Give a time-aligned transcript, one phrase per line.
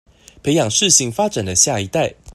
[0.41, 2.15] 培養適性發展的下一代